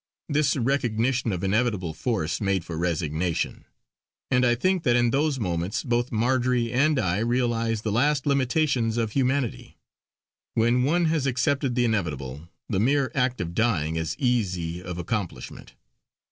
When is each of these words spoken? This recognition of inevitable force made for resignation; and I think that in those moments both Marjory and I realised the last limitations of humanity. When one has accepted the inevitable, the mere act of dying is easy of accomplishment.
This 0.27 0.55
recognition 0.57 1.31
of 1.31 1.43
inevitable 1.43 1.93
force 1.93 2.41
made 2.41 2.65
for 2.65 2.75
resignation; 2.75 3.65
and 4.31 4.43
I 4.43 4.55
think 4.55 4.81
that 4.81 4.95
in 4.95 5.11
those 5.11 5.39
moments 5.39 5.83
both 5.83 6.11
Marjory 6.11 6.71
and 6.73 6.97
I 6.97 7.19
realised 7.19 7.83
the 7.83 7.91
last 7.91 8.25
limitations 8.25 8.97
of 8.97 9.11
humanity. 9.11 9.77
When 10.55 10.81
one 10.81 11.05
has 11.05 11.27
accepted 11.27 11.75
the 11.75 11.85
inevitable, 11.85 12.49
the 12.67 12.79
mere 12.79 13.11
act 13.13 13.39
of 13.41 13.53
dying 13.53 13.95
is 13.95 14.17
easy 14.17 14.81
of 14.81 14.97
accomplishment. 14.97 15.75